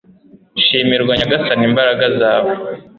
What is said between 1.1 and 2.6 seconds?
nyagasani, imbaraga zawe